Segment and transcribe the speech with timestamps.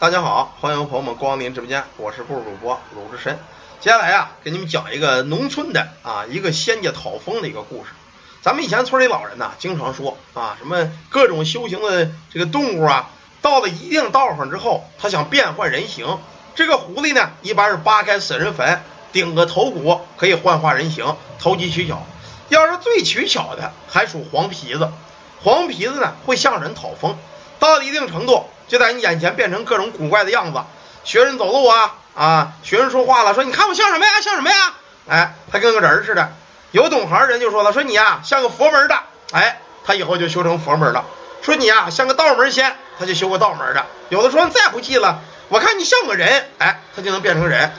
[0.00, 3.38] 大家好，欢迎朋友们光临直播间，我是布主播鲁智深。
[3.80, 7.90] 接下来呀，给你们讲一个农村的啊一个仙家讨风的一个故事。
[8.40, 13.10] 咱们以前村里老人呐，经常说啊，什么各种修行的这个动物啊，
[13.42, 16.18] 到了一定道上之后，他想变换人形。
[16.54, 18.82] 这个狐狸呢，一般是扒开死人坟，
[19.12, 22.06] 顶个头骨，可以幻化人形，投机取巧。
[22.48, 24.90] 要是最取巧的，还属黄皮子。
[25.42, 27.18] 黄皮子呢，会向人讨风，
[27.58, 30.60] 到了一定程度，就在你眼前变成各种古怪的样子，
[31.02, 34.20] 学人走路啊啊，学人说话了，说你看我像什么呀？
[34.22, 34.74] 像什么呀？
[35.08, 36.32] 哎，他跟个人似的。
[36.70, 38.96] 有懂行人就说了，说你呀像个佛门的，
[39.32, 41.04] 哎，他以后就修成佛门了。
[41.42, 43.84] 说你呀像个道门仙，他就修个道门的。
[44.08, 45.18] 有的说你再不济了，
[45.48, 47.72] 我看你像个人，哎，他就能变成人。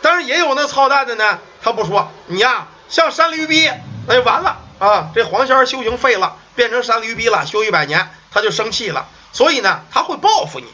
[0.00, 3.68] 但是也有那操蛋的呢，他不说你呀像山驴逼，
[4.06, 6.36] 那就完了啊，这黄仙修行废了。
[6.54, 10.66] 变成山驴逼了，修一百年他就生气了，所以呢他会报复你。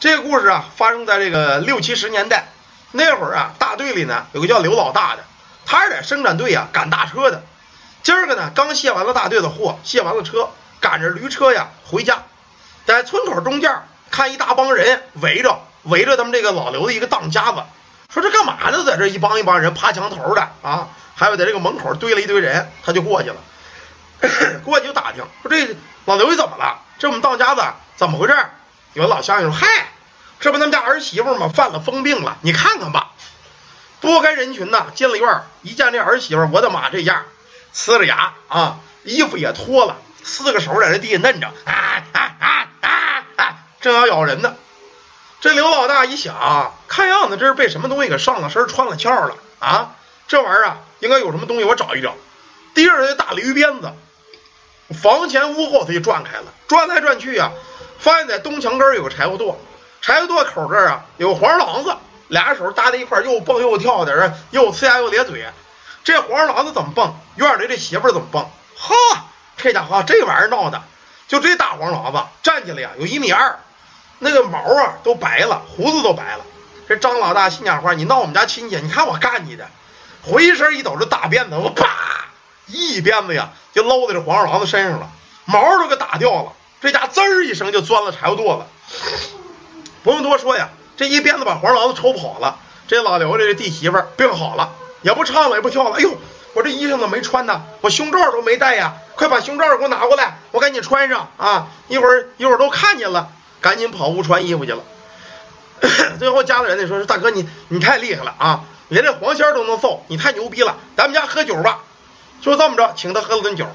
[0.00, 2.48] 这个故事啊发生在这个六七十年代，
[2.92, 5.24] 那会儿啊大队里呢有个叫刘老大的，
[5.66, 7.42] 他是在生产队啊赶大车的。
[8.02, 10.48] 今儿个呢刚卸完了大队的货，卸完了车，
[10.80, 12.22] 赶着驴车呀回家，
[12.86, 17.62] 在村口中间看一大帮人围着围着他们这个老刘的一个当家子，
[18.08, 18.82] 说这干嘛呢？
[18.86, 23.36] 在这一帮一帮人爬墙头的啊，还有在这个门口堆了一堆人，他就过去了。
[24.64, 26.80] 过去就打听，说这老刘你怎么了？
[26.98, 27.62] 这我们当家子
[27.96, 28.34] 怎么回事？
[28.92, 29.88] 有老乡亲说：“嗨，
[30.40, 31.50] 这不他们家儿媳妇吗？
[31.54, 33.10] 犯了疯病了，你看看吧。”
[34.00, 37.24] 拨开人群呐，进了院一见这儿媳妇，我的妈，这样，
[37.74, 42.88] 呲着牙啊，衣服也脱了，四个手在这地下摁着，啊啊啊啊
[43.36, 44.54] 啊，正要咬人呢。
[45.40, 49.94] 这刘老大一想，看样子这是被什么东西给上了身，穿了窍了啊！
[50.28, 52.14] 这玩意儿啊，应该有什么东西，我找一找。
[52.74, 53.92] 提着这大驴鞭子。
[54.92, 57.52] 房前屋后，他就转开了，转来转去啊，
[57.98, 59.54] 发现在东墙根有个柴火垛，
[60.02, 61.96] 柴火垛口这儿啊有个黄狼子，
[62.28, 65.46] 俩手搭在一块又蹦又跳的，这又呲牙又咧嘴。
[66.04, 67.16] 这黄狼子怎么蹦？
[67.36, 68.46] 院里这媳妇怎么蹦？
[68.76, 68.94] 哈，
[69.56, 70.82] 这家伙这玩意儿闹的，
[71.28, 73.58] 就这大黄狼子站起来呀，有一米二，
[74.18, 76.44] 那个毛啊都白了，胡子都白了。
[76.86, 79.66] 这张老大心讲话，你闹我们家亲戚，你看我干你的，
[80.22, 81.86] 回身一抖这大鞭子，我啪。
[82.66, 85.10] 一鞭子呀，就搂在这黄鼠狼的身上了，
[85.44, 86.52] 毛都给打掉了。
[86.80, 88.64] 这家滋儿一声就钻了柴火垛子。
[90.02, 92.58] 不用多说呀，这一鞭子把黄狼子抽跑了。
[92.86, 95.96] 这老刘这弟媳妇病好了，也不唱了，也不跳了。
[95.96, 96.16] 哎呦，
[96.52, 97.62] 我这衣裳怎么没穿呢？
[97.80, 98.94] 我胸罩都没戴呀！
[99.16, 101.68] 快把胸罩给我拿过来，我赶紧穿上啊！
[101.88, 103.28] 一会儿一会儿都看见了，
[103.60, 104.82] 赶紧跑屋穿衣服去了。
[106.18, 110.76] 最后家里人得说是大哥你你太厉害了啊，连这黄仙都能揍，你太牛逼了！
[110.96, 111.83] 咱们家喝酒吧。
[112.44, 113.66] 就这么着，请他喝了顿酒。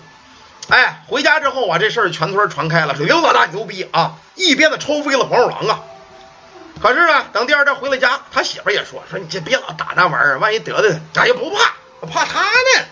[0.69, 5.79] 哎，回家之后啊，这事儿全村传开了，说刘老大牛逼啊，一鞭子抽飞了黄鼠狼啊。
[6.79, 12.85] 可是呢，等第二天回了家，他媳妇也说：“说你这别老打那玩意儿，万一得罪他，咱也不怕，我怕他呢。”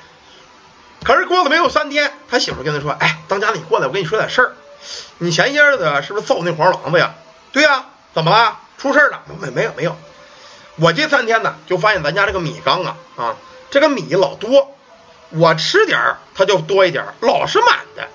[1.06, 4.54] 可是过了没有三天，他媳妇跟他说：“哎，当家的你过来，我跟你说点事儿。
[5.20, 7.14] 你前些日子是不是揍那黄狼子呀？
[7.52, 8.58] 对呀，怎么了？
[8.80, 9.22] 出事了？
[9.40, 9.96] 没没有没有。
[10.78, 13.36] 我这三天呢，就发现咱家这个米缸啊啊，
[13.70, 14.74] 这个米老多。”
[15.30, 18.08] 我吃点儿，他就多一点儿，老是满的。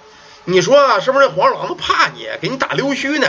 [0.45, 1.29] 你说是不是？
[1.29, 3.29] 黄狼子怕你，给你打溜须呢？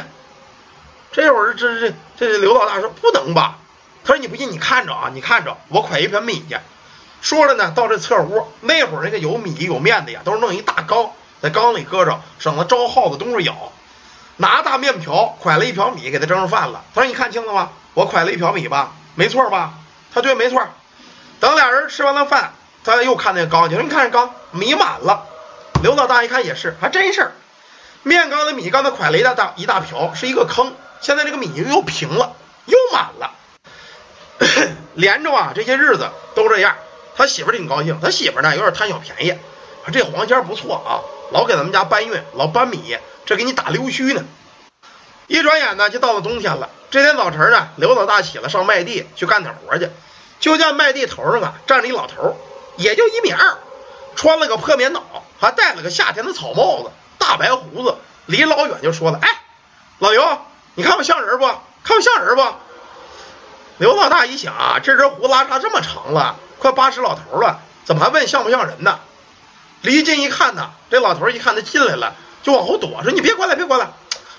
[1.11, 3.57] 这会儿这这这刘老大说不能吧？
[4.03, 6.57] 他说你不信，你看着啊，你看着，我蒯一瓢米去。
[7.21, 11.11] 说着呢，到这侧屋，那会儿那个有米有面的呀，都是弄一大缸，
[11.41, 13.71] 在缸里搁着，省得招耗子东西咬。
[14.37, 16.83] 拿大面瓢蒯了一瓢米，给他蒸上饭了。
[16.95, 17.69] 他说你看清了吗？
[17.93, 19.73] 我蒯了一瓢米吧，没错吧？
[20.13, 20.67] 他对，没错。
[21.39, 22.53] 等俩人吃完了饭。
[22.83, 25.25] 他又看那缸，你说你看这缸米满了。
[25.81, 27.31] 刘老大一看也是，还真是。
[28.03, 30.75] 面缸的米刚才蒯了一大大一大瓢，是一个坑。
[31.01, 32.33] 现在这个米又平了，
[32.65, 33.31] 又满了。
[34.95, 36.75] 连着啊，这些日子都这样。
[37.15, 39.37] 他媳妇挺高兴，他媳妇呢有点贪小便宜。
[39.91, 44.23] 这黄仙不错啊，老给咱们家搬运，老搬米，这给你打溜须呢。
[45.27, 46.69] 一转眼呢，就到了冬天了。
[46.91, 49.89] 这天早晨呢，刘老大起来上麦地去干点活去，
[50.39, 52.37] 就见麦地头上啊站着一老头。
[52.77, 53.57] 也就一米二，
[54.15, 55.01] 穿了个破棉袄，
[55.39, 59.29] 还戴了个夏天的草帽子，大白胡子，离老远就说了：“哎，
[59.99, 60.39] 老刘，
[60.75, 61.45] 你看我像人不？
[61.83, 62.45] 看我像人不？”
[63.77, 68.99] 刘老大一想啊，这人胡拉碴这么长了，快八十老头了，怎么还问像不像人呢？
[69.81, 73.89] 离近一看呢，这老头一看他进来了，就往后躲，说：“你别过来，别过来，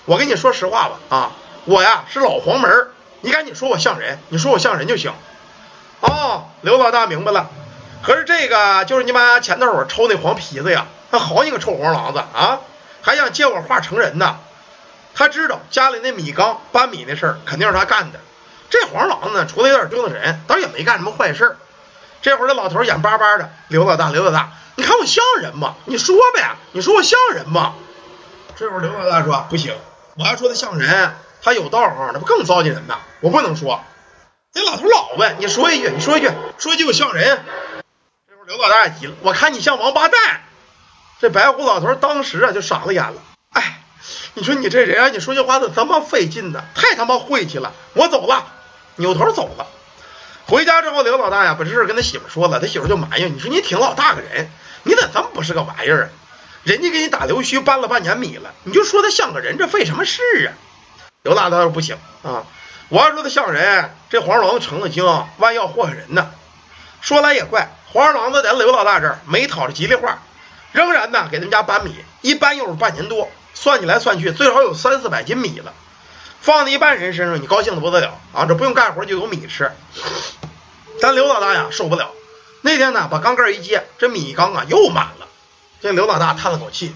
[0.05, 1.31] 我跟你说实话吧，啊，
[1.65, 2.89] 我呀是老黄门，
[3.21, 5.13] 你赶紧说我像人，你说我像人就行。”
[6.01, 7.49] 哦，刘老大明白了。
[8.03, 12.59] 可是这个就是你妈前头抽那黄皮子呀，他好你个臭黄狼子啊，
[13.01, 14.37] 还想借我话成人呢。
[15.15, 18.19] 他知道家里那米缸搬米那事儿肯定是他干的。
[18.69, 21.55] 这黄狼子呢，除了有点折腾人，倒也没干什么坏事。
[22.21, 25.75] 这会儿这老头眼巴巴的，刘老大，刘老大，你看我像人吗？
[25.85, 27.75] 你说呗，你说我像人吗？
[28.57, 29.73] 这会儿刘老大说不行，
[30.17, 32.97] 我要说他像人，他有道行，那不更糟践人呐？
[33.21, 33.81] 我不能说。
[34.51, 37.43] 这老头老问，你说一句，你说一句，说一句我像人。
[38.47, 40.19] 刘老大急了，我看你像王八蛋。
[41.19, 43.15] 这白胡老头当时啊就傻了眼了。
[43.49, 43.81] 哎，
[44.35, 46.63] 你说你这人啊，你说句话怎么这么费劲呢？
[46.75, 47.73] 太他妈晦气了！
[47.93, 48.45] 我走了，
[48.97, 49.65] 扭头走了。
[50.45, 54.51] 回家之后，刘老大呀把这事跟他媳妇说了，他媳妇就埋怨你说你挺老大个人，
[54.83, 56.09] 你咋这么不是个玩意儿啊？
[56.63, 60.53] 人家给你打溜须搬了半年米了，你就说他像个人，这费什么事啊？
[61.23, 62.45] 刘大大说不行啊，
[62.89, 65.03] 我要说他像人，这黄二郎成了精，
[65.37, 66.29] 万要祸害人呢。
[67.05, 70.23] 说来也怪，黄二郎子在刘老大这儿没讨着吉利话，
[70.71, 75.71] 仍然呢给他们家搬米，一搬又是半年多，算起来算去最少有三四百斤米了。
[76.41, 78.47] 放在一般人身上，你高兴的不得了啊！
[78.47, 79.71] 这不用干活就有米吃。
[80.99, 82.09] 但刘老大呀受不了。
[82.61, 85.27] 那天呢，把缸盖一揭，这米缸啊又满了。
[85.81, 86.95] 这刘老大叹了口气：“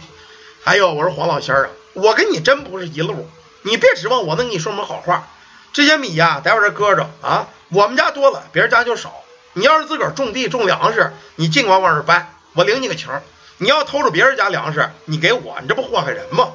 [0.66, 3.30] 哎呦，我说黄老仙儿啊，我跟你真不是一路。
[3.62, 5.28] 你别指望我能给你说什么好话。
[5.72, 9.14] 这些米呀，在我这搁着啊，我们家多了，别人家就少。
[9.60, 13.10] 你要是自个儿种地种粮食，你尽管往这搬，我领你个情。
[13.58, 16.52] 你要偷着别人家粮食，你给我，你这不祸害人吗？”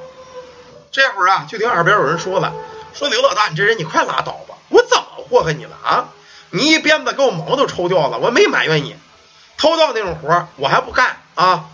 [0.91, 2.51] 这会儿啊，就听耳边有人说了。
[2.95, 4.55] 说刘老大，你这人你快拉倒吧！
[4.69, 6.09] 我怎么祸害你了啊？
[6.49, 8.95] 你一鞭子给我毛都抽掉了，我没埋怨你。
[9.55, 11.65] 偷盗那种活我还不干啊！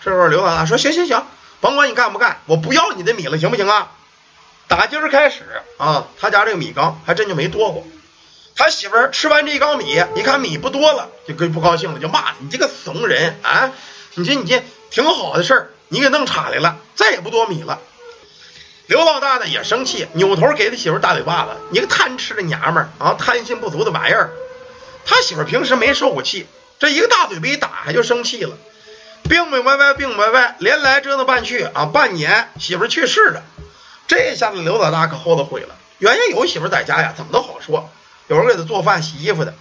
[0.00, 1.24] 这时候刘老大说：“行行行，
[1.60, 3.92] 甭管你干不干，我不要你的米了，行不行啊？”
[4.66, 5.44] 打今儿开始
[5.78, 7.86] 啊，他家这个米缸还真就没多过。
[8.60, 13.72] 他媳妇儿吃完这一缸米，一看米不多了，就跟不高兴了，就骂：“你这个怂人啊！
[14.16, 17.78] 你这你这挺好的事儿，你给弄岔来了，再也不多米了。”
[18.86, 24.30] 刘老大呢也生气，扭头给他媳妇儿大嘴巴子：“你个贪吃的娘们儿啊，贪心不足的玩意儿！”
[25.06, 26.46] 他媳妇儿平时没受过气，
[26.78, 28.58] 这一个大嘴巴一打，还就生气了，
[29.22, 33.42] 病病歪歪，病歪歪，连来折腾半去啊，半年媳妇去世了。
[34.06, 37.88] 这下子刘老大可后头悔了，原先有媳妇在家呀，怎么都好说，
[38.30, 39.54] 有人给他做饭、洗衣服的，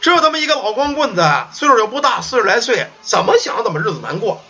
[0.00, 4.40] 只有这么一个老光棍子，岁数又不大，四十来岁，怎么想怎么日子难过，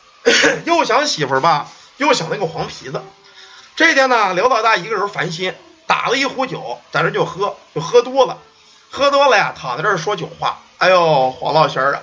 [0.66, 1.66] 又想媳妇儿吧，
[1.96, 3.00] 又想那个黄皮子。
[3.74, 5.54] 这天呢，刘老大一个人烦心，
[5.86, 8.36] 打了一壶酒，在这就喝，就喝多了，
[8.90, 10.58] 喝多了呀，躺在这儿说酒话。
[10.76, 12.02] 哎呦，黄老仙儿啊，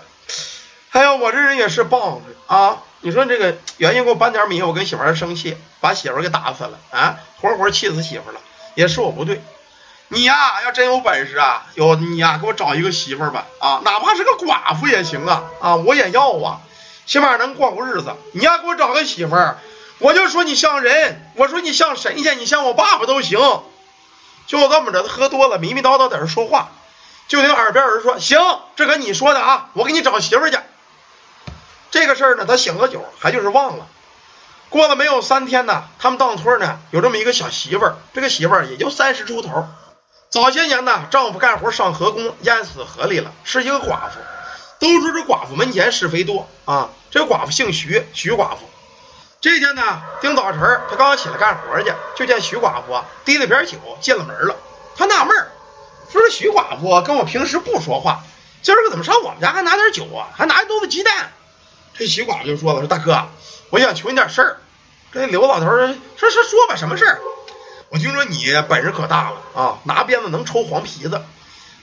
[0.94, 2.82] 哎呦，我这人也是棒啊！
[3.02, 8.40] 你说这个原先给我搬点米，我跟媳妇儿生气，把媳妇儿给打死了啊，活活气死媳妇儿了，
[8.74, 9.44] 也是我不对。
[10.14, 16.62] 你呀，要真有本事啊，有你呀，给我找一个媳妇儿吧啊，哪怕是个寡妇也行啊啊，我也要啊，
[17.08, 18.16] 起码能过过日子。
[18.34, 19.58] 你要给我找个媳妇儿。
[19.98, 23.40] 我就说你像人，我说你像神仙，你像我爸爸都行。
[24.46, 26.70] 就这么着，喝多了，迷迷叨叨在这说话。
[27.28, 28.40] 就听耳边有人说：“行，
[28.76, 30.58] 这可你说的啊，我给你找媳妇去。”
[31.90, 33.88] 这个事儿呢，他醒了酒，还就是忘了。
[34.70, 39.68] 过了没有三天呢，他们当村呢有这么一个小媳妇儿，这个媳妇儿也就三十出头。
[40.34, 44.18] 早些年呢，丈夫干活上河工，淹死河里了，是一个寡妇。
[44.80, 48.68] 都说这寡妇门前是非多啊，这寡妇姓徐，徐寡妇。
[49.42, 50.60] 这天呢，丁早晨
[50.90, 54.56] 他刚起来干活去，就见徐寡妇提了瓶酒进了门了。
[54.98, 55.52] 他纳闷儿，
[56.12, 58.24] 说这徐寡妇跟我平时不说话，
[58.64, 60.34] 今儿个怎么上我们家还拿点酒啊？
[60.36, 61.32] 还拿一兜子鸡蛋？
[61.96, 63.28] 这徐寡妇就说了：“说大哥，
[63.70, 64.58] 我想求你点事儿。”
[65.14, 67.22] 这刘老头说：“说说说吧，什么事儿？
[67.94, 71.22] 我听说你本事可大了啊，拿鞭子能抽黄皮子。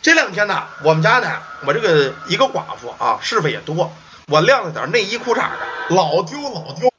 [0.02, 3.92] 这两天呢，我们家呢，我这个一个寡妇啊，是非也多，
[4.26, 6.92] 我晾了点内衣裤衩的，老丢老丢。”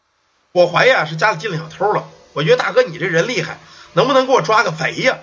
[0.53, 3.57] 我怀疑啊是家里进了小偷了，我觉得大哥你这人厉害，
[3.91, 5.17] 能不能给我抓个贼呀？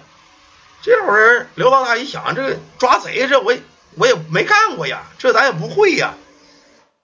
[0.82, 3.56] 这会儿刘老大一想，这个抓贼这我
[3.96, 6.12] 我也没干过呀，这咱也不会呀。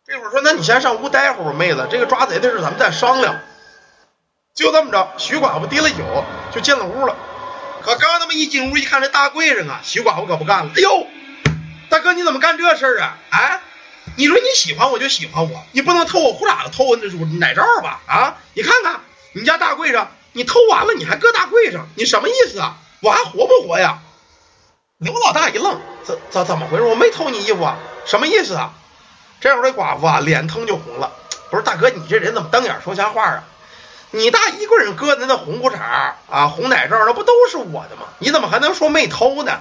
[0.07, 3.41] 这会儿说，那你先上屋待会儿，妹子，这个抓贼的事咱们再商量。
[4.55, 7.17] 就这么着，徐寡妇提了酒就进了屋了。
[7.83, 10.73] 可刚他妈一进屋一看这大柜上啊，徐寡妇可不干了。
[10.77, 11.07] 哎呦，
[11.91, 13.19] 大哥你怎么干这事儿啊？
[13.31, 13.61] 哎。
[14.17, 17.09] 你说你喜欢我就喜欢我，你不能偷我裤衩子，偷我那
[17.39, 18.01] 奶罩吧？
[18.07, 18.37] 啊！
[18.53, 19.01] 你看看
[19.33, 22.77] 你家大柜上，你偷完了你还搁大柜上，你什么意思啊？
[23.01, 24.01] 我还活不活呀？
[24.99, 26.85] 刘老大一愣，怎怎怎么回事？
[26.85, 27.79] 我没偷你衣服啊？
[28.05, 28.75] 什么意思啊？
[29.41, 31.11] 这会儿这寡妇啊脸腾就红了，
[31.51, 33.45] 不是大哥，你这人怎么瞪眼说瞎话啊？
[34.17, 35.77] 你大衣柜上搁的那红裤衩
[36.31, 38.05] 啊、红奶罩，那不都是我的吗？
[38.21, 39.59] 你怎么还能说没偷呢？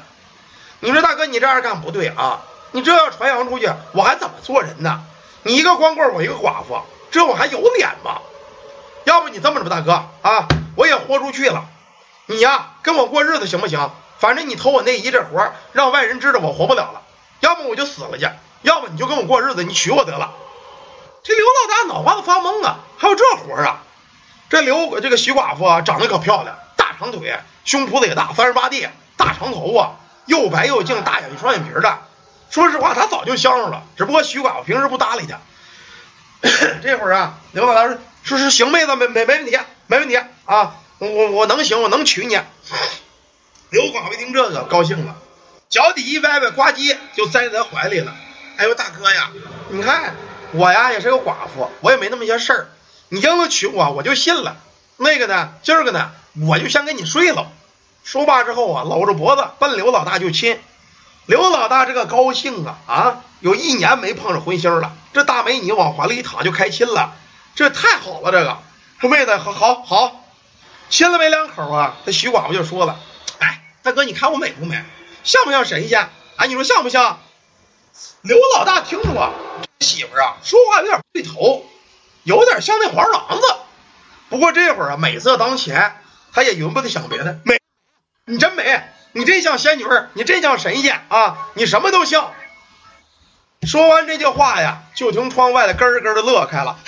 [0.79, 2.41] 你说大哥，你这样干不对啊！
[2.72, 5.01] 你这要传扬出去，我还怎么做人呢？
[5.41, 8.22] 你一个光棍，我一个寡妇，这我还有脸吗？
[9.05, 11.65] 要不你这么着吧，大哥啊，我也豁出去了。
[12.27, 13.89] 你呀，跟我过日子行不行？
[14.19, 17.01] 反正你偷我内衣这活，让外人知道我活不了了。
[17.39, 18.29] 要么我就死了去，
[18.62, 20.31] 要么你就跟我过日子，你娶我得了。
[21.24, 23.81] 这刘老大脑瓜子发懵啊，还有这活啊？
[24.53, 29.95] 这刘这个徐寡妇啊，长得可漂亮，大长腿，胸脯子也大，三十八 D，大长头发，
[30.27, 31.98] 又白又净，大眼睛双眼皮的。
[32.51, 35.39] 说实话，他早就相上了，只不过徐寡妇平时不搭理他。
[36.83, 39.57] 这会儿啊，刘老大说：“说是行，妹子，没没没问题，
[39.88, 42.39] 没问题啊，我我能行，我能娶你。”
[43.72, 45.15] 刘寡妇一听这个，高兴了，
[45.67, 48.13] 脚底一歪歪，呱唧就栽在他怀里了。
[48.57, 49.31] 哎呦，大哥呀，
[49.69, 50.13] 你看
[50.51, 52.67] 我呀也是个寡妇，我也没那么些事儿，
[53.10, 54.57] 你要能娶我，我就信了。
[54.98, 56.12] 那个呢，今儿个呢，
[56.45, 57.51] 我就先跟你睡了。
[58.03, 60.60] 说罢之后啊，搂着脖子奔刘老大就亲。
[61.25, 67.13] 刘老大这个高兴啊啊，有一年没碰着荤腥了，这大美女往怀里一躺就开亲了，
[67.55, 68.31] 这太好了。
[68.31, 68.57] 这个
[69.00, 70.25] 说妹子，好好好，
[70.89, 71.95] 亲了没两口啊？
[72.05, 73.00] 这徐寡妇就说了，
[73.39, 74.83] 哎，大哥，你看我美不美？
[75.24, 76.10] 像不像神仙？
[76.36, 77.19] 哎，你说像不像？
[78.22, 79.31] 刘老大听着啊，
[79.79, 81.65] 媳妇啊，说话有点对头，
[82.23, 83.47] 有点像那黄狼子。
[84.29, 86.01] 不过这会儿啊，美色当前，
[86.33, 87.59] 他也用不得想别的，美，
[88.25, 88.83] 你真美。
[89.15, 91.37] 你真像仙女儿，你真像神仙啊！
[91.53, 92.33] 你什么都像。
[93.61, 96.79] 说完这句话呀，就听窗外的咯咯的乐开了。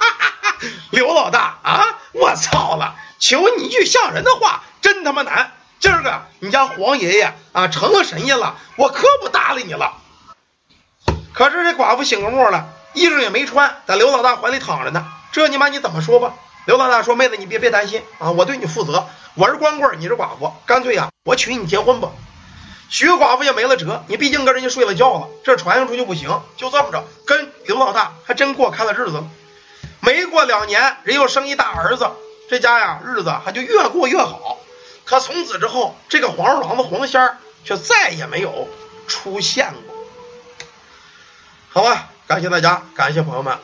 [0.90, 2.96] 刘老大啊，我操了！
[3.18, 5.52] 求你一句像人的话，真他妈难。
[5.80, 9.98] 今儿个你家黄爷爷啊成了神仙了，我可不搭理你了。
[11.34, 15.06] 可是这寡妇醒个目了，衣裳也没穿，在刘老大怀里躺着呢。
[15.32, 16.34] 这你妈你怎么说吧？
[16.66, 19.06] 刘老大说：“妹子，你别别担心啊，我对你负责。
[19.34, 22.10] 我是光棍，你是寡妇，干脆呀，我娶你结婚吧。”
[22.88, 26.40] 徐寡妇也没了辙，你毕竟跟人家睡了觉了，这传扬出去不行。
[26.56, 29.22] 就这么着，跟刘老大还真过开了日子。
[30.00, 32.08] 没过两年，人又生一大儿子，
[32.48, 34.58] 这家呀日子还就越过越好。
[35.04, 38.68] 可从此之后，这个黄鼠狼子黄仙儿却再也没有
[39.06, 39.96] 出现过。
[41.70, 43.54] 好吧，感谢大家，感谢朋友们。